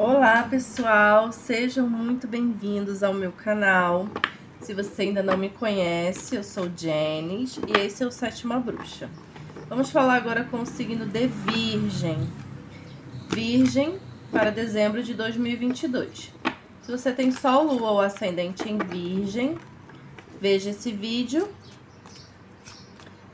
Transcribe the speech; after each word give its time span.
Olá 0.00 0.44
pessoal, 0.44 1.32
sejam 1.32 1.88
muito 1.90 2.28
bem-vindos 2.28 3.02
ao 3.02 3.12
meu 3.12 3.32
canal. 3.32 4.06
Se 4.60 4.72
você 4.72 5.02
ainda 5.02 5.24
não 5.24 5.36
me 5.36 5.50
conhece, 5.50 6.36
eu 6.36 6.44
sou 6.44 6.70
Janice 6.76 7.60
e 7.66 7.72
esse 7.80 8.04
é 8.04 8.06
o 8.06 8.10
Sétima 8.12 8.60
Bruxa. 8.60 9.10
Vamos 9.68 9.90
falar 9.90 10.14
agora 10.14 10.44
com 10.44 10.62
o 10.62 10.66
signo 10.66 11.04
de 11.04 11.26
Virgem. 11.26 12.16
Virgem 13.28 13.98
para 14.30 14.50
dezembro 14.50 15.02
de 15.02 15.14
2022. 15.14 16.32
Se 16.82 16.92
você 16.92 17.10
tem 17.10 17.32
Sol, 17.32 17.64
Lua 17.64 17.90
ou 17.90 18.00
Ascendente 18.00 18.68
em 18.68 18.78
Virgem, 18.78 19.58
veja 20.40 20.70
esse 20.70 20.92
vídeo. 20.92 21.48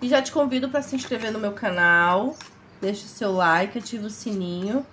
E 0.00 0.08
já 0.08 0.22
te 0.22 0.32
convido 0.32 0.70
para 0.70 0.80
se 0.80 0.96
inscrever 0.96 1.30
no 1.30 1.38
meu 1.38 1.52
canal, 1.52 2.34
deixe 2.80 3.04
o 3.04 3.08
seu 3.08 3.32
like, 3.32 3.76
ative 3.76 4.06
o 4.06 4.10
sininho 4.10 4.84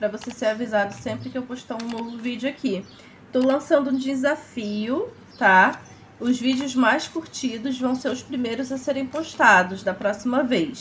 para 0.00 0.08
você 0.08 0.30
ser 0.30 0.46
avisado 0.46 0.94
sempre 0.94 1.28
que 1.28 1.36
eu 1.36 1.42
postar 1.42 1.76
um 1.80 1.86
novo 1.86 2.16
vídeo 2.16 2.48
aqui. 2.48 2.82
Tô 3.30 3.40
lançando 3.40 3.90
um 3.90 3.96
desafio, 3.96 5.10
tá? 5.38 5.82
Os 6.18 6.40
vídeos 6.40 6.74
mais 6.74 7.06
curtidos 7.06 7.78
vão 7.78 7.94
ser 7.94 8.08
os 8.08 8.22
primeiros 8.22 8.72
a 8.72 8.78
serem 8.78 9.06
postados 9.06 9.82
da 9.82 9.92
próxima 9.92 10.42
vez, 10.42 10.80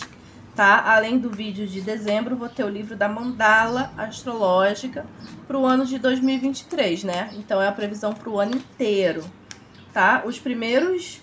tá? 0.56 0.82
Além 0.90 1.20
do 1.20 1.30
vídeo 1.30 1.68
de 1.68 1.82
dezembro, 1.82 2.38
vou 2.38 2.48
ter 2.48 2.64
o 2.64 2.70
livro 2.70 2.96
da 2.96 3.10
Mandala 3.10 3.92
Astrológica 3.98 5.06
para 5.46 5.58
o 5.58 5.66
ano 5.66 5.86
de 5.86 6.00
2023, 6.00 7.04
né? 7.04 7.30
Então 7.38 7.62
é 7.62 7.68
a 7.68 7.74
previsão 7.74 8.14
para 8.14 8.30
o 8.30 8.40
ano 8.40 8.56
inteiro, 8.56 9.22
tá? 9.94 10.24
Os 10.26 10.40
primeiros, 10.40 11.20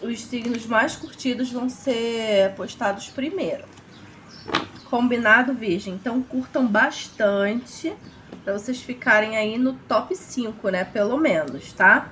os 0.00 0.20
signos 0.20 0.64
mais 0.64 0.94
curtidos 0.94 1.50
vão 1.50 1.68
ser 1.68 2.54
postados 2.54 3.08
primeiro. 3.08 3.64
Combinado, 4.90 5.52
Virgem? 5.52 5.94
Então 5.94 6.22
curtam 6.22 6.66
bastante 6.66 7.94
para 8.44 8.52
vocês 8.52 8.80
ficarem 8.80 9.36
aí 9.36 9.58
no 9.58 9.72
top 9.72 10.14
5, 10.14 10.68
né? 10.70 10.84
Pelo 10.84 11.18
menos, 11.18 11.72
tá? 11.72 12.10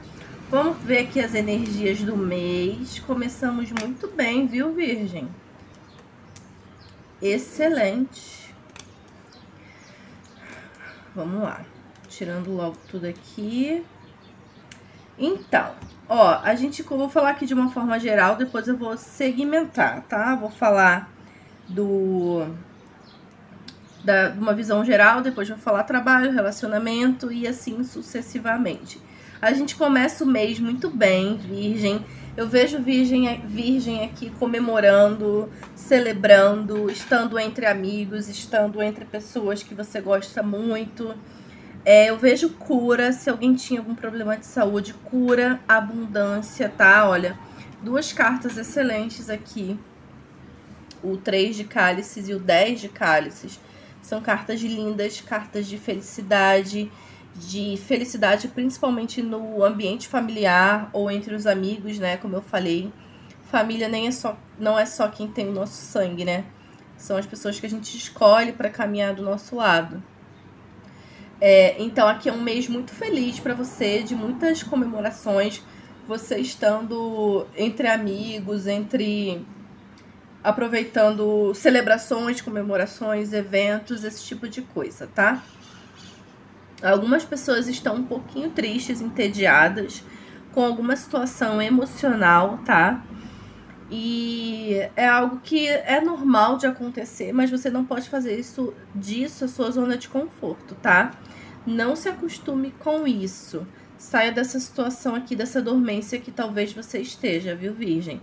Vamos 0.50 0.78
ver 0.78 0.98
aqui 0.98 1.20
as 1.20 1.34
energias 1.34 2.00
do 2.00 2.17
mês. 2.17 2.98
Começamos 2.98 3.70
muito 3.70 4.08
bem, 4.08 4.47
viu, 4.47 4.75
Virgem? 4.75 5.28
Excelente. 7.22 8.52
Vamos 11.14 11.42
lá. 11.42 11.64
Tirando 12.08 12.52
logo 12.52 12.77
tudo 12.91 13.06
aqui. 13.06 13.84
Então, 15.17 15.72
ó, 16.08 16.41
a 16.42 16.55
gente, 16.56 16.80
eu 16.80 16.98
vou 16.98 17.08
falar 17.08 17.30
aqui 17.30 17.47
de 17.47 17.55
uma 17.55 17.70
forma 17.70 17.98
geral, 18.00 18.34
depois 18.34 18.67
eu 18.67 18.77
vou 18.77 18.97
segmentar, 18.97 20.02
tá? 20.08 20.34
Vou 20.34 20.50
falar 20.50 21.14
do 21.69 22.47
da, 24.05 24.34
uma 24.39 24.53
visão 24.53 24.84
geral, 24.84 25.23
depois 25.23 25.48
vou 25.48 25.57
falar 25.57 25.83
trabalho, 25.84 26.31
relacionamento 26.31 27.33
e 27.33 27.48
assim 27.48 27.83
sucessivamente. 27.83 29.01
A 29.41 29.53
gente 29.53 29.75
começa 29.77 30.25
o 30.25 30.27
mês 30.27 30.61
muito 30.61 30.91
bem, 30.91 31.37
virgem. 31.37 32.05
Eu 32.37 32.48
vejo 32.48 32.81
virgem, 32.81 33.41
virgem 33.47 34.05
aqui 34.05 34.31
comemorando, 34.31 35.48
celebrando, 35.75 36.91
estando 36.91 37.39
entre 37.39 37.67
amigos, 37.67 38.29
estando 38.29 38.83
entre 38.83 39.05
pessoas 39.05 39.62
que 39.62 39.75
você 39.75 40.01
gosta 40.01 40.42
muito. 40.42 41.15
É, 41.85 42.11
eu 42.11 42.19
vejo 42.19 42.51
cura, 42.51 43.12
se 43.12 43.29
alguém 43.29 43.55
tinha 43.55 43.81
algum 43.81 43.95
problema 43.95 44.37
de 44.37 44.47
saúde, 44.47 44.95
cura, 44.95 45.61
abundância, 45.69 46.69
tá? 46.69 47.09
Olha, 47.09 47.39
duas 47.83 48.12
cartas 48.12 48.57
excelentes 48.57 49.29
aqui 49.29 49.79
o 51.05 51.16
3 51.16 51.56
de 51.56 51.64
cálices 51.64 52.28
e 52.28 52.34
o 52.34 52.38
10 52.38 52.80
de 52.80 52.88
cálices. 52.88 53.60
São 54.02 54.20
cartas 54.20 54.60
lindas, 54.60 55.20
cartas 55.20 55.66
de 55.66 55.78
felicidade, 55.78 56.91
de 57.34 57.77
felicidade 57.77 58.48
principalmente 58.48 59.22
no 59.22 59.64
ambiente 59.64 60.08
familiar 60.08 60.91
ou 60.92 61.11
entre 61.11 61.34
os 61.34 61.46
amigos, 61.46 61.98
né? 61.98 62.16
Como 62.16 62.36
eu 62.36 62.42
falei, 62.42 62.92
família 63.50 63.89
nem 63.89 64.06
é 64.06 64.11
só, 64.11 64.36
não 64.58 64.79
é 64.79 64.86
só 64.86 65.08
quem 65.08 65.29
tem 65.29 65.48
o 65.48 65.52
nosso 65.52 65.74
sangue, 65.74 66.24
né? 66.24 66.45
São 66.96 67.17
as 67.17 67.27
pessoas 67.27 67.58
que 67.58 67.67
a 67.67 67.70
gente 67.70 67.96
escolhe 67.96 68.52
para 68.52 68.70
caminhar 68.70 69.14
do 69.14 69.23
nosso 69.23 69.56
lado. 69.56 70.02
É, 71.40 71.80
então 71.83 72.06
aqui 72.08 72.29
é 72.29 72.33
um 72.33 72.40
mês 72.40 72.68
muito 72.68 72.92
feliz 72.92 73.39
para 73.40 73.55
você, 73.55 74.02
de 74.02 74.14
muitas 74.14 74.62
comemorações, 74.62 75.62
você 76.06 76.39
estando 76.39 77.46
entre 77.56 77.89
amigos, 77.89 78.67
entre 78.67 79.45
aproveitando 80.44 81.55
celebrações, 81.55 82.42
comemorações, 82.42 83.32
eventos, 83.32 84.05
esse 84.05 84.22
tipo 84.22 84.46
de 84.46 84.60
coisa, 84.60 85.06
tá? 85.06 85.42
Algumas 86.82 87.24
pessoas 87.24 87.66
estão 87.66 87.96
um 87.96 88.05
pouquinho 88.05 88.50
tristes, 88.50 89.00
entediadas, 89.00 90.05
com 90.52 90.62
alguma 90.62 90.94
situação 90.96 91.62
emocional, 91.62 92.58
tá? 92.58 93.02
E 93.90 94.77
é 94.94 95.08
algo 95.08 95.40
que 95.42 95.66
é 95.66 96.00
normal 96.02 96.58
de 96.58 96.66
acontecer, 96.66 97.32
mas 97.32 97.50
você 97.50 97.70
não 97.70 97.84
pode 97.84 98.11
fazer 98.11 98.38
isso 98.38 98.74
disso 98.94 99.46
a 99.46 99.48
sua 99.48 99.70
zona 99.70 99.96
de 99.96 100.11
conforto, 100.11 100.74
tá? 100.74 101.12
Não 101.66 101.96
se 101.96 102.08
acostume 102.08 102.74
com 102.78 103.06
isso. 103.06 103.66
Saia 103.96 104.30
dessa 104.30 104.61
situação 104.61 105.14
aqui, 105.14 105.34
dessa 105.34 105.62
dormência 105.62 106.20
que 106.20 106.30
talvez 106.30 106.74
você 106.74 106.98
esteja, 106.98 107.55
viu, 107.55 107.72
Virgem? 107.72 108.20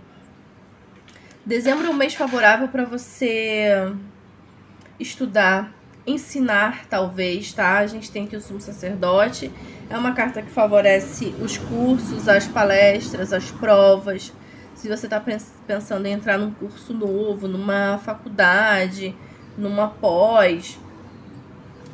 Dezembro 1.44 1.88
é 1.88 1.90
um 1.90 1.94
mês 1.94 2.14
favorável 2.14 2.68
para 2.68 2.84
você 2.84 3.92
estudar, 4.98 5.74
ensinar, 6.06 6.86
talvez, 6.88 7.52
tá? 7.52 7.78
A 7.78 7.86
gente 7.88 8.12
tem 8.12 8.26
aqui 8.26 8.36
o 8.36 8.40
sumo 8.40 8.60
sacerdote. 8.60 9.50
É 9.90 9.98
uma 9.98 10.12
carta 10.12 10.40
que 10.40 10.50
favorece 10.52 11.34
os 11.40 11.58
cursos, 11.58 12.28
as 12.28 12.46
palestras, 12.46 13.32
as 13.32 13.50
provas. 13.50 14.32
Se 14.76 14.88
você 14.88 15.06
está 15.06 15.20
pensando 15.66 16.06
em 16.06 16.12
entrar 16.12 16.38
num 16.38 16.52
curso 16.52 16.94
novo, 16.94 17.48
numa 17.48 17.98
faculdade, 17.98 19.12
numa 19.58 19.88
pós, 19.88 20.78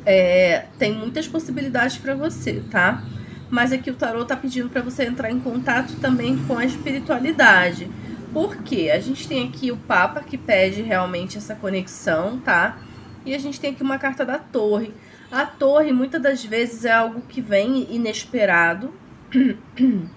é, 0.05 0.65
tem 0.77 0.93
muitas 0.93 1.27
possibilidades 1.27 1.97
para 1.97 2.13
você, 2.13 2.61
tá? 2.69 3.03
Mas 3.49 3.71
aqui 3.71 3.89
o 3.89 3.95
tarot 3.95 4.27
tá 4.27 4.37
pedindo 4.37 4.69
para 4.69 4.83
você 4.83 5.05
entrar 5.05 5.31
em 5.31 5.39
contato 5.39 5.95
também 5.99 6.37
com 6.45 6.55
a 6.55 6.63
espiritualidade 6.63 7.89
porque 8.33 8.91
a 8.93 8.99
gente 8.99 9.27
tem 9.27 9.47
aqui 9.47 9.71
o 9.71 9.77
Papa 9.77 10.21
que 10.21 10.37
pede 10.37 10.81
realmente 10.81 11.37
essa 11.37 11.55
conexão, 11.55 12.39
tá? 12.39 12.77
E 13.25 13.33
a 13.33 13.37
gente 13.37 13.59
tem 13.59 13.71
aqui 13.71 13.83
uma 13.83 13.97
carta 13.97 14.25
da 14.25 14.37
Torre. 14.37 14.93
A 15.31 15.45
Torre, 15.45 15.91
muitas 15.91 16.21
das 16.21 16.43
vezes, 16.43 16.85
é 16.85 16.91
algo 16.91 17.21
que 17.21 17.41
vem 17.41 17.87
inesperado. 17.93 18.93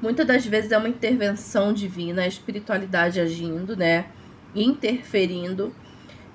muitas 0.00 0.26
das 0.26 0.46
vezes 0.46 0.72
é 0.72 0.78
uma 0.78 0.88
intervenção 0.88 1.72
divina, 1.72 2.22
a 2.22 2.26
espiritualidade 2.26 3.20
agindo, 3.20 3.76
né? 3.76 4.06
Interferindo. 4.54 5.74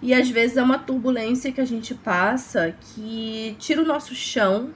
E 0.02 0.14
às 0.14 0.30
vezes 0.30 0.58
é 0.58 0.64
uma 0.64 0.78
turbulência 0.78 1.52
que 1.52 1.62
a 1.62 1.66
gente 1.66 1.96
passa 1.96 2.76
que 2.80 3.56
tira 3.58 3.82
o 3.82 3.86
nosso 3.86 4.14
chão, 4.14 4.72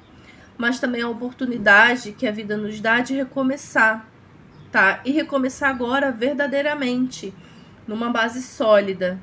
mas 0.58 0.80
também 0.80 1.02
a 1.02 1.10
oportunidade 1.10 2.14
que 2.14 2.26
a 2.26 2.32
vida 2.32 2.56
nos 2.56 2.80
dá 2.80 3.02
de 3.02 3.14
recomeçar 3.14 4.08
tá? 4.78 5.02
E 5.04 5.12
recomeçar 5.12 5.72
agora 5.72 6.12
verdadeiramente, 6.12 7.34
numa 7.88 8.12
base 8.12 8.44
sólida. 8.44 9.20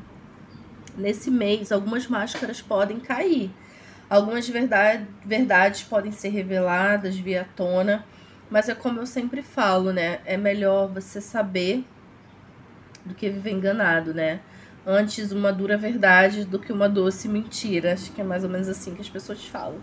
Nesse 0.99 1.31
mês, 1.31 1.71
algumas 1.71 2.09
máscaras 2.09 2.61
podem 2.61 2.99
cair. 2.99 3.53
Algumas 4.11 4.49
verdade, 4.49 5.07
verdades 5.25 5.85
podem 5.85 6.11
ser 6.11 6.31
reveladas 6.31 7.17
via 7.17 7.47
tona, 7.55 8.05
mas 8.51 8.69
é 8.69 8.75
como 8.75 8.99
eu 8.99 9.07
sempre 9.07 9.43
falo, 9.43 9.93
né? 9.93 10.19
É 10.25 10.37
melhor 10.37 10.89
você 10.89 11.21
saber 11.21 11.85
do 13.05 13.15
que 13.15 13.31
viver 13.31 13.53
enganado, 13.53 14.13
né? 14.13 14.41
Antes 14.85 15.31
uma 15.31 15.53
dura 15.53 15.79
verdade 15.79 16.45
do 16.45 16.59
que 16.59 16.73
uma 16.73 16.89
doce 16.89 17.29
mentira. 17.29 17.93
Acho 17.93 18.11
que 18.11 18.21
é 18.21 18.25
mais 18.25 18.43
ou 18.43 18.51
menos 18.51 18.69
assim 18.69 18.93
que 18.93 19.01
as 19.01 19.09
pessoas 19.09 19.45
falam. 19.47 19.81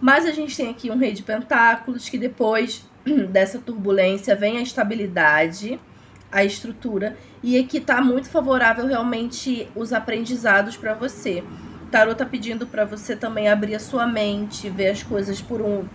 Mas 0.00 0.24
a 0.26 0.30
gente 0.30 0.56
tem 0.56 0.70
aqui 0.70 0.92
um 0.92 0.96
rei 0.96 1.12
de 1.12 1.24
pentáculos 1.24 2.08
que 2.08 2.16
depois 2.16 2.88
dessa 3.30 3.58
turbulência 3.58 4.34
vem 4.34 4.58
a 4.58 4.62
estabilidade, 4.62 5.80
a 6.30 6.44
estrutura, 6.44 7.16
e 7.42 7.58
aqui 7.58 7.80
tá 7.80 8.00
muito 8.00 8.28
favorável 8.28 8.86
realmente 8.86 9.68
os 9.74 9.92
aprendizados 9.92 10.76
para 10.76 10.94
você. 10.94 11.42
O 11.82 11.86
tarot 11.90 12.16
tá 12.16 12.26
pedindo 12.26 12.66
para 12.66 12.84
você 12.84 13.16
também 13.16 13.48
abrir 13.48 13.74
a 13.74 13.80
sua 13.80 14.06
mente, 14.06 14.68
ver 14.68 14.90
as 14.90 15.02
coisas 15.02 15.40
por 15.40 15.60
um 15.62 15.86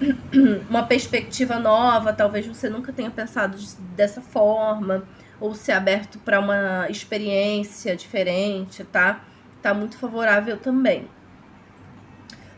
uma 0.70 0.84
perspectiva 0.84 1.58
nova, 1.58 2.12
talvez 2.12 2.46
você 2.46 2.68
nunca 2.68 2.92
tenha 2.92 3.10
pensado 3.10 3.58
dessa 3.96 4.20
forma, 4.20 5.04
ou 5.40 5.54
ser 5.54 5.72
aberto 5.72 6.18
para 6.20 6.38
uma 6.38 6.88
experiência 6.88 7.96
diferente, 7.96 8.84
tá? 8.84 9.20
Tá 9.60 9.74
muito 9.74 9.98
favorável 9.98 10.56
também. 10.56 11.08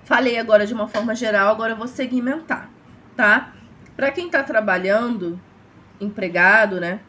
Falei 0.04 0.38
agora 0.38 0.66
de 0.66 0.74
uma 0.74 0.86
forma 0.86 1.14
geral, 1.14 1.50
agora 1.50 1.72
eu 1.72 1.76
vou 1.76 1.88
segmentar, 1.88 2.68
tá? 3.16 3.54
Para 4.00 4.10
quem 4.10 4.28
está 4.28 4.42
trabalhando, 4.42 5.38
empregado, 6.00 6.80
né? 6.80 7.00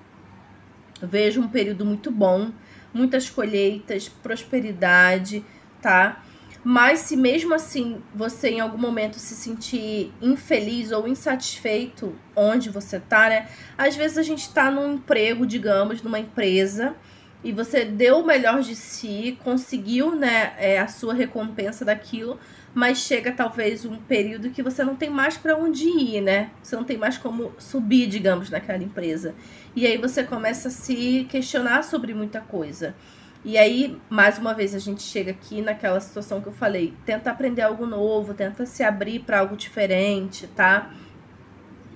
Vejo 1.01 1.39
um 1.39 1.47
período 1.47 1.85
muito 1.85 2.11
bom, 2.11 2.51
muitas 2.93 3.29
colheitas, 3.29 4.09
prosperidade, 4.09 5.41
tá? 5.81 6.21
Mas 6.61 6.99
se 6.99 7.15
mesmo 7.15 7.53
assim 7.53 8.03
você 8.13 8.49
em 8.49 8.59
algum 8.59 8.77
momento 8.77 9.19
se 9.19 9.35
sentir 9.35 10.11
infeliz 10.21 10.91
ou 10.91 11.07
insatisfeito 11.07 12.13
onde 12.35 12.69
você 12.69 12.99
tá, 12.99 13.29
né? 13.29 13.47
Às 13.77 13.95
vezes 13.95 14.17
a 14.17 14.23
gente 14.23 14.53
tá 14.53 14.69
num 14.69 14.95
emprego, 14.95 15.45
digamos, 15.45 16.01
numa 16.01 16.19
empresa 16.19 16.93
e 17.41 17.53
você 17.53 17.85
deu 17.85 18.19
o 18.19 18.25
melhor 18.25 18.61
de 18.61 18.75
si, 18.75 19.39
conseguiu, 19.45 20.13
né, 20.13 20.53
é, 20.57 20.77
a 20.77 20.87
sua 20.87 21.13
recompensa 21.13 21.83
daquilo, 21.85 22.37
mas 22.73 22.99
chega 22.99 23.31
talvez 23.31 23.85
um 23.85 23.97
período 23.97 24.49
que 24.49 24.63
você 24.63 24.83
não 24.83 24.95
tem 24.95 25.09
mais 25.09 25.37
para 25.37 25.57
onde 25.57 25.87
ir, 25.87 26.21
né? 26.21 26.51
Você 26.63 26.75
não 26.75 26.83
tem 26.83 26.97
mais 26.97 27.17
como 27.17 27.53
subir, 27.57 28.07
digamos, 28.07 28.49
naquela 28.49 28.81
empresa. 28.81 29.35
E 29.75 29.85
aí 29.85 29.97
você 29.97 30.23
começa 30.23 30.69
a 30.69 30.71
se 30.71 31.25
questionar 31.29 31.83
sobre 31.83 32.13
muita 32.13 32.39
coisa. 32.39 32.95
E 33.43 33.57
aí, 33.57 33.99
mais 34.09 34.37
uma 34.37 34.53
vez, 34.53 34.75
a 34.75 34.79
gente 34.79 35.01
chega 35.01 35.31
aqui 35.31 35.61
naquela 35.61 35.99
situação 35.99 36.39
que 36.39 36.47
eu 36.47 36.53
falei: 36.53 36.93
tenta 37.05 37.31
aprender 37.31 37.63
algo 37.63 37.85
novo, 37.85 38.33
tenta 38.33 38.65
se 38.65 38.83
abrir 38.83 39.19
para 39.19 39.39
algo 39.39 39.57
diferente, 39.57 40.47
tá? 40.47 40.91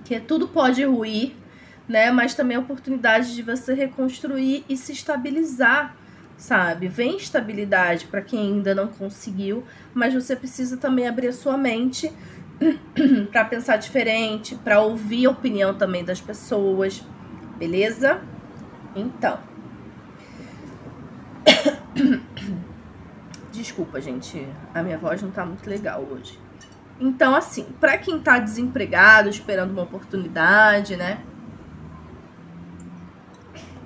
Que 0.04 0.20
tudo 0.20 0.48
pode 0.48 0.84
ruir, 0.84 1.34
né? 1.88 2.10
Mas 2.10 2.34
também 2.34 2.56
a 2.56 2.60
oportunidade 2.60 3.34
de 3.34 3.42
você 3.42 3.72
reconstruir 3.74 4.64
e 4.68 4.76
se 4.76 4.92
estabilizar, 4.92 5.96
sabe? 6.36 6.88
Vem 6.88 7.16
estabilidade 7.16 8.06
para 8.06 8.20
quem 8.20 8.40
ainda 8.40 8.74
não 8.74 8.88
conseguiu, 8.88 9.64
mas 9.94 10.14
você 10.14 10.36
precisa 10.36 10.76
também 10.76 11.06
abrir 11.06 11.28
a 11.28 11.32
sua 11.32 11.56
mente 11.56 12.12
para 13.30 13.44
pensar 13.44 13.76
diferente, 13.76 14.54
para 14.56 14.80
ouvir 14.80 15.26
a 15.26 15.30
opinião 15.30 15.74
também 15.74 16.04
das 16.04 16.20
pessoas, 16.20 17.04
beleza? 17.58 18.20
Então, 18.94 19.38
Desculpa, 23.56 24.00
gente, 24.02 24.46
a 24.74 24.82
minha 24.82 24.98
voz 24.98 25.22
não 25.22 25.30
tá 25.30 25.44
muito 25.46 25.68
legal 25.68 26.02
hoje. 26.02 26.38
Então, 27.00 27.34
assim, 27.34 27.64
para 27.80 27.96
quem 27.96 28.20
tá 28.20 28.38
desempregado, 28.38 29.30
esperando 29.30 29.70
uma 29.70 29.82
oportunidade, 29.82 30.94
né? 30.94 31.20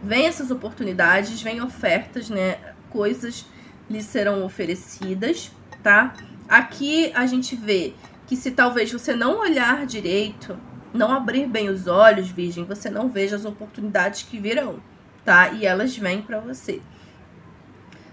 Vem 0.03 0.27
essas 0.27 0.51
oportunidades, 0.51 1.43
vem 1.43 1.61
ofertas, 1.61 2.31
né? 2.31 2.59
Coisas 2.89 3.45
lhe 3.89 4.03
serão 4.03 4.45
oferecidas, 4.45 5.53
tá? 5.83 6.15
Aqui 6.49 7.13
a 7.15 7.27
gente 7.27 7.55
vê 7.55 7.93
que 8.27 8.37
se 8.37 8.51
talvez 8.53 8.91
você 8.91 9.15
não 9.15 9.41
olhar 9.41 9.85
direito, 9.85 10.59
não 10.95 11.13
abrir 11.13 11.47
bem 11.47 11.69
os 11.69 11.87
olhos, 11.87 12.31
virgem, 12.31 12.65
você 12.65 12.89
não 12.89 13.09
veja 13.09 13.37
as 13.37 13.45
oportunidades 13.45 14.23
que 14.23 14.39
virão, 14.39 14.81
tá? 15.25 15.51
E 15.51 15.67
elas 15.67 15.97
vêm 15.97 16.23
para 16.23 16.41
você. 16.41 16.81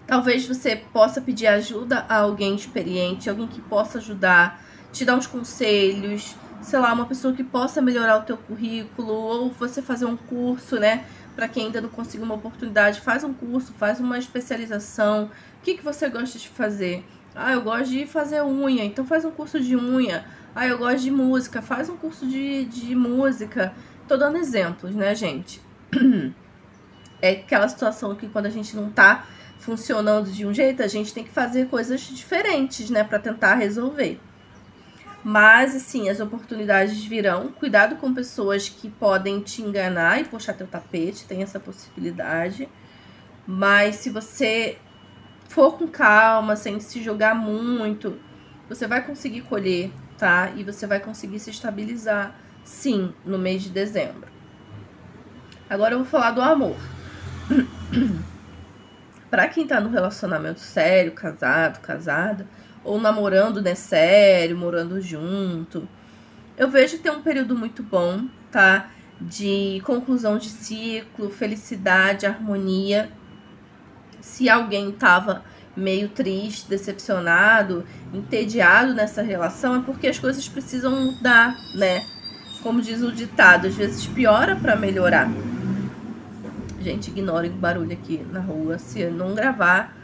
Talvez 0.05 0.47
você 0.47 0.75
possa 0.75 1.21
pedir 1.21 1.47
ajuda 1.47 2.05
a 2.09 2.17
alguém 2.17 2.55
experiente, 2.55 3.29
alguém 3.29 3.47
que 3.47 3.61
possa 3.61 3.97
ajudar, 3.97 4.63
te 4.91 5.03
dar 5.03 5.15
uns 5.15 5.27
conselhos, 5.27 6.35
sei 6.61 6.79
lá, 6.79 6.93
uma 6.93 7.05
pessoa 7.05 7.33
que 7.33 7.43
possa 7.43 7.81
melhorar 7.81 8.17
o 8.17 8.23
teu 8.23 8.37
currículo, 8.37 9.13
ou 9.13 9.51
você 9.51 9.81
fazer 9.81 10.05
um 10.05 10.17
curso, 10.17 10.77
né? 10.79 11.05
Para 11.37 11.47
quem 11.47 11.67
ainda 11.67 11.79
não 11.79 11.89
conseguiu 11.89 12.25
uma 12.25 12.33
oportunidade, 12.33 12.99
faz 12.99 13.23
um 13.23 13.31
curso, 13.31 13.71
faz 13.73 13.99
uma 13.99 14.17
especialização. 14.17 15.25
O 15.59 15.61
que, 15.61 15.75
que 15.75 15.83
você 15.83 16.09
gosta 16.09 16.39
de 16.39 16.49
fazer? 16.49 17.05
Ah, 17.35 17.53
eu 17.53 17.61
gosto 17.61 17.91
de 17.91 18.07
fazer 18.07 18.41
unha, 18.41 18.83
então 18.83 19.05
faz 19.05 19.23
um 19.23 19.29
curso 19.29 19.59
de 19.59 19.75
unha. 19.75 20.25
Ah, 20.55 20.65
eu 20.65 20.79
gosto 20.79 21.01
de 21.01 21.11
música, 21.11 21.61
faz 21.61 21.89
um 21.89 21.95
curso 21.95 22.25
de, 22.25 22.65
de 22.65 22.95
música. 22.95 23.71
Tô 24.07 24.17
dando 24.17 24.37
exemplos, 24.37 24.95
né, 24.95 25.13
gente? 25.13 25.61
É 27.19 27.31
aquela 27.31 27.67
situação 27.67 28.13
que 28.13 28.29
quando 28.29 28.45
a 28.45 28.49
gente 28.51 28.75
não 28.75 28.91
tá 28.91 29.25
funcionando 29.57 30.31
de 30.31 30.45
um 30.45 30.53
jeito, 30.53 30.83
a 30.83 30.87
gente 30.87 31.11
tem 31.11 31.23
que 31.23 31.31
fazer 31.31 31.67
coisas 31.67 31.99
diferentes, 32.01 32.91
né, 32.91 33.03
para 33.03 33.17
tentar 33.17 33.55
resolver. 33.55 34.19
Mas, 35.29 35.75
assim, 35.75 36.07
as 36.07 36.21
oportunidades 36.21 37.03
virão. 37.03 37.49
Cuidado 37.49 37.97
com 37.97 38.13
pessoas 38.13 38.69
que 38.69 38.89
podem 38.89 39.41
te 39.41 39.61
enganar 39.61 40.21
e 40.21 40.23
puxar 40.23 40.53
teu 40.53 40.65
tapete, 40.65 41.25
tem 41.25 41.43
essa 41.43 41.59
possibilidade. 41.59 42.69
Mas 43.45 43.97
se 43.97 44.09
você 44.09 44.77
for 45.49 45.77
com 45.77 45.85
calma, 45.85 46.55
sem 46.55 46.79
se 46.79 47.03
jogar 47.03 47.35
muito, 47.35 48.17
você 48.69 48.87
vai 48.87 49.05
conseguir 49.05 49.41
colher, 49.41 49.91
tá? 50.17 50.53
E 50.55 50.63
você 50.63 50.87
vai 50.87 51.01
conseguir 51.01 51.39
se 51.39 51.49
estabilizar, 51.49 52.33
sim, 52.63 53.13
no 53.25 53.37
mês 53.37 53.63
de 53.63 53.69
dezembro. 53.69 54.29
Agora 55.69 55.93
eu 55.93 55.97
vou 55.97 56.07
falar 56.07 56.31
do 56.31 56.41
amor. 56.41 56.77
para 59.29 59.49
quem 59.49 59.67
tá 59.67 59.81
no 59.81 59.89
relacionamento 59.89 60.61
sério, 60.61 61.11
casado, 61.11 61.81
casada, 61.81 62.47
ou 62.83 62.99
namorando, 62.99 63.61
né, 63.61 63.75
sério, 63.75 64.57
morando 64.57 65.01
junto, 65.01 65.87
eu 66.57 66.69
vejo 66.69 66.97
ter 66.99 67.11
um 67.11 67.21
período 67.21 67.55
muito 67.55 67.83
bom, 67.83 68.25
tá? 68.51 68.89
De 69.19 69.81
conclusão 69.85 70.37
de 70.37 70.49
ciclo, 70.49 71.29
felicidade, 71.29 72.25
harmonia. 72.25 73.11
Se 74.21 74.49
alguém 74.49 74.91
tava 74.91 75.43
meio 75.75 76.09
triste, 76.09 76.67
decepcionado, 76.67 77.85
entediado 78.13 78.93
nessa 78.93 79.21
relação, 79.21 79.75
é 79.75 79.81
porque 79.81 80.07
as 80.07 80.17
coisas 80.17 80.47
precisam 80.47 80.91
mudar, 80.91 81.55
né? 81.75 82.03
Como 82.63 82.81
diz 82.81 83.01
o 83.03 83.11
ditado, 83.11 83.67
às 83.67 83.75
vezes 83.75 84.07
piora 84.07 84.55
para 84.55 84.75
melhorar. 84.75 85.29
Gente, 86.81 87.09
ignorem 87.09 87.51
o 87.51 87.55
barulho 87.55 87.93
aqui 87.93 88.25
na 88.31 88.39
rua. 88.39 88.79
Se 88.79 89.05
não 89.05 89.35
gravar 89.35 89.96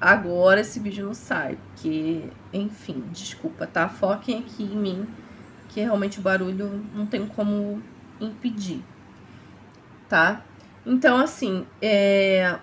agora, 0.00 0.60
esse 0.60 0.80
vídeo 0.80 1.06
não 1.06 1.14
sai. 1.14 1.58
Porque, 1.66 2.24
enfim, 2.52 3.04
desculpa, 3.12 3.66
tá? 3.66 3.88
Foquem 3.88 4.38
aqui 4.38 4.64
em 4.64 4.76
mim, 4.76 5.08
que 5.68 5.80
realmente 5.80 6.18
o 6.18 6.22
barulho 6.22 6.84
não 6.94 7.06
tem 7.06 7.26
como 7.26 7.82
impedir, 8.20 8.82
tá? 10.08 10.42
Então, 10.84 11.18
assim, 11.18 11.66
é... 11.80 12.58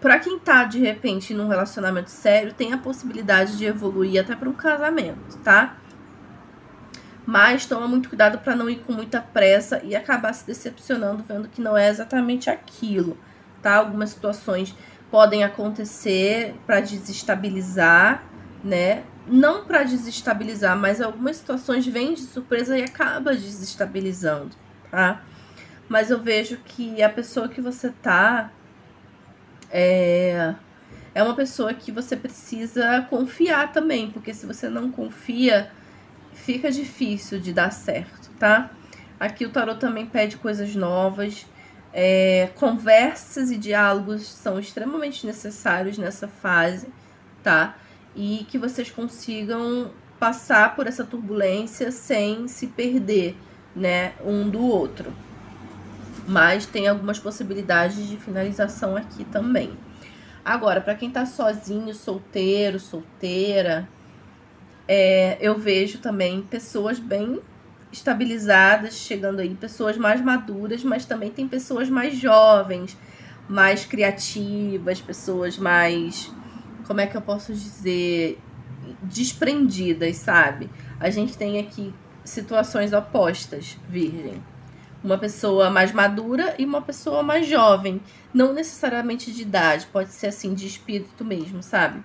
pra 0.00 0.18
quem 0.18 0.38
tá, 0.38 0.64
de 0.64 0.78
repente, 0.78 1.32
num 1.32 1.48
relacionamento 1.48 2.10
sério, 2.10 2.52
tem 2.52 2.72
a 2.72 2.78
possibilidade 2.78 3.56
de 3.56 3.64
evoluir 3.64 4.20
até 4.20 4.34
para 4.34 4.48
um 4.48 4.52
casamento, 4.52 5.38
tá? 5.38 5.76
Mas 7.24 7.66
toma 7.66 7.86
muito 7.86 8.08
cuidado 8.08 8.38
para 8.38 8.56
não 8.56 8.68
ir 8.68 8.80
com 8.80 8.92
muita 8.92 9.20
pressa 9.20 9.80
e 9.84 9.94
acabar 9.94 10.32
se 10.32 10.44
decepcionando 10.44 11.22
vendo 11.22 11.48
que 11.48 11.60
não 11.60 11.76
é 11.76 11.88
exatamente 11.88 12.50
aquilo, 12.50 13.16
tá? 13.62 13.76
Algumas 13.76 14.10
situações 14.10 14.74
podem 15.12 15.44
acontecer 15.44 16.54
para 16.66 16.80
desestabilizar, 16.80 18.24
né? 18.64 19.04
Não 19.28 19.64
para 19.64 19.84
desestabilizar, 19.84 20.76
mas 20.76 21.02
algumas 21.02 21.36
situações 21.36 21.86
vêm 21.86 22.14
de 22.14 22.22
surpresa 22.22 22.78
e 22.78 22.82
acaba 22.82 23.34
desestabilizando, 23.34 24.56
tá? 24.90 25.22
Mas 25.86 26.10
eu 26.10 26.18
vejo 26.18 26.56
que 26.64 27.02
a 27.02 27.10
pessoa 27.10 27.46
que 27.46 27.60
você 27.60 27.90
tá 27.90 28.50
é 29.70 30.54
é 31.14 31.22
uma 31.22 31.34
pessoa 31.34 31.74
que 31.74 31.92
você 31.92 32.16
precisa 32.16 33.02
confiar 33.10 33.70
também, 33.70 34.10
porque 34.10 34.32
se 34.32 34.46
você 34.46 34.70
não 34.70 34.90
confia, 34.90 35.70
fica 36.32 36.70
difícil 36.70 37.38
de 37.38 37.52
dar 37.52 37.70
certo, 37.70 38.30
tá? 38.38 38.70
Aqui 39.20 39.44
o 39.44 39.50
tarot 39.50 39.78
também 39.78 40.06
pede 40.06 40.38
coisas 40.38 40.74
novas. 40.74 41.46
É, 41.92 42.48
conversas 42.54 43.50
e 43.50 43.58
diálogos 43.58 44.26
são 44.26 44.58
extremamente 44.58 45.26
necessários 45.26 45.98
nessa 45.98 46.26
fase, 46.26 46.88
tá? 47.42 47.76
E 48.16 48.46
que 48.48 48.58
vocês 48.58 48.90
consigam 48.90 49.90
passar 50.18 50.74
por 50.74 50.86
essa 50.86 51.04
turbulência 51.04 51.90
sem 51.90 52.46
se 52.48 52.68
perder, 52.68 53.36
né, 53.74 54.12
um 54.24 54.48
do 54.48 54.60
outro. 54.60 55.12
Mas 56.26 56.64
tem 56.64 56.86
algumas 56.86 57.18
possibilidades 57.18 58.08
de 58.08 58.16
finalização 58.16 58.96
aqui 58.96 59.24
também. 59.24 59.76
Agora, 60.44 60.80
para 60.80 60.94
quem 60.94 61.10
tá 61.10 61.26
sozinho, 61.26 61.94
solteiro, 61.94 62.78
solteira, 62.78 63.88
é, 64.88 65.36
eu 65.40 65.58
vejo 65.58 65.98
também 65.98 66.42
pessoas 66.42 66.98
bem 66.98 67.40
estabilizadas 67.92 68.94
chegando 68.94 69.40
aí, 69.40 69.54
pessoas 69.54 69.98
mais 69.98 70.20
maduras, 70.20 70.82
mas 70.82 71.04
também 71.04 71.30
tem 71.30 71.46
pessoas 71.46 71.90
mais 71.90 72.16
jovens, 72.16 72.96
mais 73.48 73.84
criativas, 73.84 75.00
pessoas 75.00 75.58
mais, 75.58 76.32
como 76.86 77.00
é 77.00 77.06
que 77.06 77.16
eu 77.16 77.20
posso 77.20 77.52
dizer, 77.52 78.38
desprendidas, 79.02 80.16
sabe? 80.16 80.70
A 80.98 81.10
gente 81.10 81.36
tem 81.36 81.58
aqui 81.60 81.94
situações 82.24 82.92
opostas, 82.92 83.76
Virgem. 83.88 84.42
Uma 85.04 85.18
pessoa 85.18 85.68
mais 85.68 85.92
madura 85.92 86.54
e 86.58 86.64
uma 86.64 86.80
pessoa 86.80 87.22
mais 87.22 87.46
jovem. 87.46 88.00
Não 88.32 88.52
necessariamente 88.52 89.32
de 89.32 89.42
idade, 89.42 89.86
pode 89.92 90.12
ser 90.12 90.28
assim, 90.28 90.54
de 90.54 90.66
espírito 90.66 91.24
mesmo, 91.24 91.62
sabe? 91.62 92.02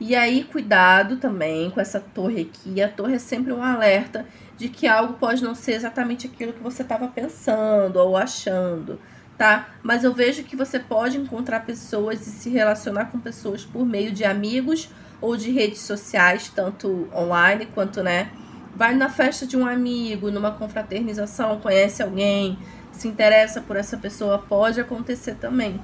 E 0.00 0.14
aí, 0.14 0.44
cuidado 0.44 1.16
também 1.16 1.70
com 1.70 1.80
essa 1.80 2.00
torre 2.00 2.42
aqui. 2.42 2.82
A 2.82 2.88
torre 2.88 3.14
é 3.14 3.18
sempre 3.18 3.52
um 3.52 3.62
alerta 3.62 4.26
de 4.56 4.68
que 4.68 4.86
algo 4.86 5.14
pode 5.14 5.42
não 5.42 5.54
ser 5.54 5.72
exatamente 5.72 6.26
aquilo 6.26 6.52
que 6.52 6.62
você 6.62 6.82
estava 6.82 7.08
pensando 7.08 7.96
ou 7.96 8.16
achando, 8.16 9.00
tá? 9.36 9.68
Mas 9.82 10.04
eu 10.04 10.12
vejo 10.12 10.44
que 10.44 10.56
você 10.56 10.78
pode 10.78 11.18
encontrar 11.18 11.60
pessoas 11.60 12.26
e 12.26 12.30
se 12.30 12.50
relacionar 12.50 13.06
com 13.06 13.18
pessoas 13.18 13.64
por 13.64 13.84
meio 13.84 14.12
de 14.12 14.24
amigos 14.24 14.88
ou 15.20 15.36
de 15.36 15.50
redes 15.50 15.80
sociais, 15.80 16.50
tanto 16.54 17.08
online 17.14 17.66
quanto, 17.66 18.02
né? 18.02 18.30
Vai 18.76 18.94
na 18.94 19.08
festa 19.08 19.46
de 19.46 19.56
um 19.56 19.66
amigo, 19.66 20.30
numa 20.30 20.50
confraternização, 20.50 21.60
conhece 21.60 22.02
alguém, 22.02 22.58
se 22.92 23.06
interessa 23.08 23.60
por 23.60 23.76
essa 23.76 23.96
pessoa, 23.96 24.38
pode 24.38 24.80
acontecer 24.80 25.36
também. 25.36 25.80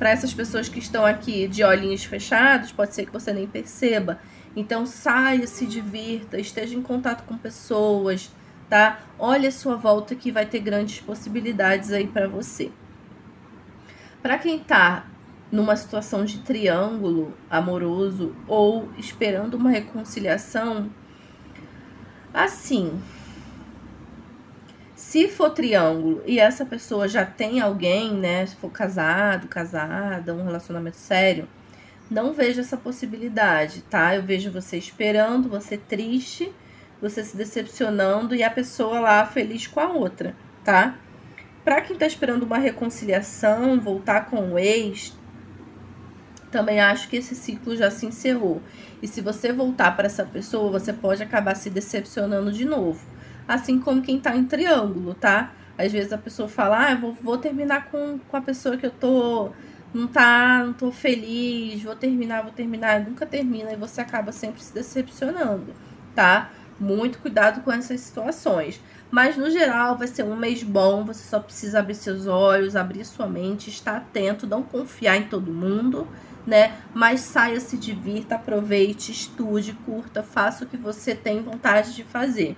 Para 0.00 0.08
essas 0.08 0.32
pessoas 0.32 0.66
que 0.66 0.78
estão 0.78 1.04
aqui 1.04 1.46
de 1.46 1.62
olhinhos 1.62 2.04
fechados, 2.04 2.72
pode 2.72 2.94
ser 2.94 3.04
que 3.04 3.12
você 3.12 3.34
nem 3.34 3.46
perceba. 3.46 4.18
Então 4.56 4.86
saia, 4.86 5.46
se 5.46 5.66
divirta, 5.66 6.40
esteja 6.40 6.74
em 6.74 6.80
contato 6.80 7.22
com 7.24 7.36
pessoas, 7.36 8.30
tá? 8.66 9.00
Olhe 9.18 9.46
a 9.46 9.52
sua 9.52 9.76
volta 9.76 10.14
que 10.14 10.32
vai 10.32 10.46
ter 10.46 10.60
grandes 10.60 11.00
possibilidades 11.00 11.92
aí 11.92 12.06
para 12.06 12.26
você. 12.26 12.72
Para 14.22 14.38
quem 14.38 14.58
tá 14.60 15.04
numa 15.52 15.76
situação 15.76 16.24
de 16.24 16.38
triângulo 16.38 17.34
amoroso 17.50 18.34
ou 18.48 18.88
esperando 18.96 19.52
uma 19.52 19.68
reconciliação, 19.68 20.88
assim, 22.32 22.98
se 25.10 25.26
for 25.26 25.50
triângulo 25.50 26.22
e 26.24 26.38
essa 26.38 26.64
pessoa 26.64 27.08
já 27.08 27.26
tem 27.26 27.60
alguém, 27.60 28.14
né, 28.14 28.46
se 28.46 28.54
for 28.54 28.70
casado, 28.70 29.48
casada, 29.48 30.32
um 30.32 30.44
relacionamento 30.44 30.98
sério, 30.98 31.48
não 32.08 32.32
vejo 32.32 32.60
essa 32.60 32.76
possibilidade, 32.76 33.82
tá? 33.90 34.14
Eu 34.14 34.22
vejo 34.22 34.52
você 34.52 34.76
esperando, 34.78 35.48
você 35.48 35.76
triste, 35.76 36.54
você 37.02 37.24
se 37.24 37.36
decepcionando 37.36 38.36
e 38.36 38.44
a 38.44 38.50
pessoa 38.52 39.00
lá 39.00 39.26
feliz 39.26 39.66
com 39.66 39.80
a 39.80 39.88
outra, 39.88 40.36
tá? 40.62 40.96
Para 41.64 41.80
quem 41.80 41.98
tá 41.98 42.06
esperando 42.06 42.44
uma 42.44 42.58
reconciliação, 42.58 43.80
voltar 43.80 44.26
com 44.26 44.52
o 44.52 44.58
ex, 44.60 45.18
também 46.52 46.78
acho 46.78 47.08
que 47.08 47.16
esse 47.16 47.34
ciclo 47.34 47.76
já 47.76 47.90
se 47.90 48.06
encerrou. 48.06 48.62
E 49.02 49.08
se 49.08 49.20
você 49.20 49.52
voltar 49.52 49.96
para 49.96 50.06
essa 50.06 50.24
pessoa, 50.24 50.70
você 50.70 50.92
pode 50.92 51.20
acabar 51.20 51.56
se 51.56 51.68
decepcionando 51.68 52.52
de 52.52 52.64
novo. 52.64 53.04
Assim 53.46 53.78
como 53.78 54.02
quem 54.02 54.20
tá 54.20 54.36
em 54.36 54.44
triângulo, 54.44 55.14
tá? 55.14 55.52
Às 55.76 55.92
vezes 55.92 56.12
a 56.12 56.18
pessoa 56.18 56.48
fala, 56.48 56.86
ah, 56.86 56.92
eu 56.92 56.98
vou, 56.98 57.12
vou 57.14 57.38
terminar 57.38 57.90
com, 57.90 58.18
com 58.18 58.36
a 58.36 58.40
pessoa 58.40 58.76
que 58.76 58.84
eu 58.84 58.90
tô. 58.90 59.50
Não 59.92 60.06
tá, 60.06 60.62
não 60.64 60.72
tô 60.72 60.92
feliz, 60.92 61.82
vou 61.82 61.96
terminar, 61.96 62.42
vou 62.42 62.52
terminar, 62.52 63.00
nunca 63.00 63.26
termina 63.26 63.72
e 63.72 63.76
você 63.76 64.00
acaba 64.00 64.30
sempre 64.30 64.62
se 64.62 64.72
decepcionando, 64.72 65.74
tá? 66.14 66.50
Muito 66.78 67.18
cuidado 67.18 67.62
com 67.62 67.72
essas 67.72 68.00
situações. 68.00 68.80
Mas 69.10 69.36
no 69.36 69.50
geral 69.50 69.98
vai 69.98 70.06
ser 70.06 70.22
um 70.22 70.36
mês 70.36 70.62
bom, 70.62 71.04
você 71.04 71.24
só 71.24 71.40
precisa 71.40 71.80
abrir 71.80 71.96
seus 71.96 72.26
olhos, 72.28 72.76
abrir 72.76 73.04
sua 73.04 73.26
mente, 73.26 73.68
estar 73.68 73.96
atento, 73.96 74.46
não 74.46 74.62
confiar 74.62 75.16
em 75.16 75.24
todo 75.24 75.52
mundo, 75.52 76.06
né? 76.46 76.76
Mas 76.94 77.20
saia, 77.22 77.58
se 77.58 77.76
divirta, 77.76 78.36
aproveite, 78.36 79.10
estude, 79.10 79.72
curta, 79.84 80.22
faça 80.22 80.64
o 80.64 80.68
que 80.68 80.76
você 80.76 81.14
tem 81.14 81.42
vontade 81.42 81.94
de 81.94 82.04
fazer. 82.04 82.56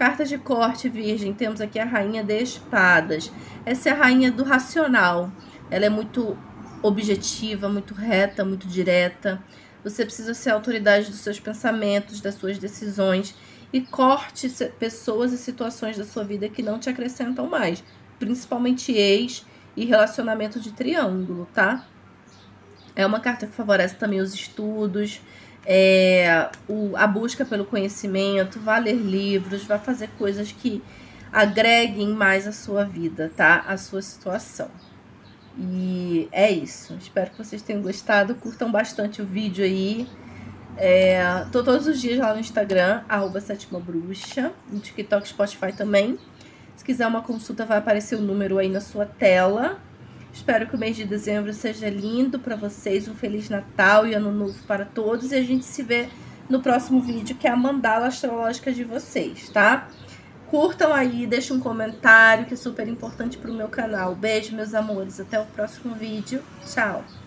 Carta 0.00 0.24
de 0.24 0.38
corte, 0.38 0.88
virgem, 0.88 1.34
temos 1.34 1.60
aqui 1.60 1.78
a 1.78 1.84
rainha 1.84 2.24
de 2.24 2.42
espadas. 2.42 3.30
Essa 3.66 3.90
é 3.90 3.92
a 3.92 3.96
rainha 3.96 4.32
do 4.32 4.42
racional. 4.42 5.30
Ela 5.70 5.84
é 5.84 5.90
muito 5.90 6.38
objetiva, 6.82 7.68
muito 7.68 7.92
reta, 7.92 8.42
muito 8.42 8.66
direta. 8.66 9.44
Você 9.84 10.06
precisa 10.06 10.32
ser 10.32 10.48
a 10.48 10.54
autoridade 10.54 11.10
dos 11.10 11.20
seus 11.20 11.38
pensamentos, 11.38 12.22
das 12.22 12.36
suas 12.36 12.56
decisões 12.56 13.34
e 13.74 13.82
corte 13.82 14.48
pessoas 14.78 15.34
e 15.34 15.36
situações 15.36 15.98
da 15.98 16.06
sua 16.06 16.24
vida 16.24 16.48
que 16.48 16.62
não 16.62 16.78
te 16.78 16.88
acrescentam 16.88 17.46
mais, 17.46 17.84
principalmente 18.18 18.92
ex 18.92 19.44
e 19.76 19.84
relacionamento 19.84 20.58
de 20.58 20.72
triângulo, 20.72 21.46
tá? 21.52 21.86
É 22.96 23.04
uma 23.04 23.20
carta 23.20 23.46
que 23.46 23.52
favorece 23.52 23.96
também 23.96 24.22
os 24.22 24.32
estudos, 24.32 25.20
é, 25.66 26.48
o, 26.68 26.96
a 26.96 27.06
busca 27.06 27.44
pelo 27.44 27.64
conhecimento, 27.64 28.58
vai 28.60 28.80
ler 28.80 28.94
livros, 28.94 29.64
vai 29.64 29.78
fazer 29.78 30.08
coisas 30.18 30.52
que 30.52 30.82
agreguem 31.32 32.08
mais 32.08 32.46
a 32.46 32.52
sua 32.52 32.84
vida, 32.84 33.30
tá? 33.36 33.64
A 33.66 33.76
sua 33.76 34.02
situação. 34.02 34.70
E 35.58 36.28
é 36.32 36.50
isso. 36.50 36.94
Espero 37.00 37.30
que 37.30 37.38
vocês 37.38 37.62
tenham 37.62 37.82
gostado. 37.82 38.34
Curtam 38.34 38.70
bastante 38.70 39.20
o 39.20 39.26
vídeo 39.26 39.64
aí. 39.64 40.08
É, 40.76 41.44
tô 41.52 41.62
todos 41.62 41.86
os 41.86 42.00
dias 42.00 42.18
lá 42.18 42.32
no 42.32 42.40
Instagram, 42.40 43.02
arroba 43.08 43.40
sétima 43.40 43.78
bruxa, 43.78 44.52
no 44.70 44.80
TikTok, 44.80 45.28
Spotify 45.28 45.72
também. 45.72 46.18
Se 46.74 46.84
quiser 46.84 47.06
uma 47.06 47.20
consulta, 47.20 47.66
vai 47.66 47.76
aparecer 47.76 48.14
o 48.14 48.22
número 48.22 48.56
aí 48.56 48.68
na 48.68 48.80
sua 48.80 49.04
tela. 49.04 49.78
Espero 50.32 50.66
que 50.66 50.74
o 50.74 50.78
mês 50.78 50.96
de 50.96 51.04
dezembro 51.04 51.52
seja 51.52 51.88
lindo 51.88 52.38
para 52.38 52.56
vocês. 52.56 53.08
Um 53.08 53.14
Feliz 53.14 53.48
Natal 53.48 54.06
e 54.06 54.14
Ano 54.14 54.32
Novo 54.32 54.58
para 54.66 54.84
todos. 54.84 55.32
E 55.32 55.36
a 55.36 55.42
gente 55.42 55.64
se 55.64 55.82
vê 55.82 56.08
no 56.48 56.60
próximo 56.60 57.00
vídeo, 57.00 57.36
que 57.36 57.46
é 57.46 57.50
a 57.50 57.56
mandala 57.56 58.06
astrológica 58.06 58.72
de 58.72 58.82
vocês, 58.82 59.48
tá? 59.50 59.88
Curtam 60.48 60.92
aí, 60.92 61.28
deixem 61.28 61.56
um 61.56 61.60
comentário, 61.60 62.44
que 62.44 62.54
é 62.54 62.56
super 62.56 62.88
importante 62.88 63.38
para 63.38 63.50
o 63.50 63.54
meu 63.54 63.68
canal. 63.68 64.16
Beijo, 64.16 64.56
meus 64.56 64.74
amores. 64.74 65.20
Até 65.20 65.38
o 65.38 65.46
próximo 65.46 65.94
vídeo. 65.94 66.42
Tchau! 66.66 67.19